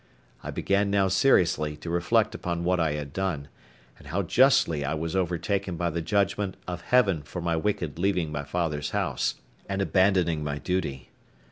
[0.41, 3.49] I began now seriously to reflect upon what I had done,
[3.99, 8.31] and how justly I was overtaken by the judgment of Heaven for my wicked leaving
[8.31, 9.35] my father's house,
[9.69, 11.11] and abandoning my duty.